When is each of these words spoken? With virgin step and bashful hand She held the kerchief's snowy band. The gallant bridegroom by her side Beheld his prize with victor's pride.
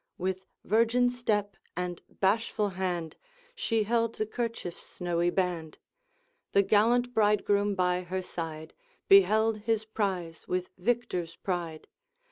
With 0.17 0.47
virgin 0.63 1.11
step 1.11 1.55
and 1.77 2.01
bashful 2.19 2.69
hand 2.69 3.17
She 3.53 3.83
held 3.83 4.15
the 4.15 4.25
kerchief's 4.25 4.81
snowy 4.81 5.29
band. 5.29 5.77
The 6.53 6.63
gallant 6.63 7.13
bridegroom 7.13 7.75
by 7.75 8.01
her 8.05 8.23
side 8.23 8.73
Beheld 9.07 9.57
his 9.59 9.85
prize 9.85 10.47
with 10.47 10.71
victor's 10.79 11.35
pride. 11.35 11.87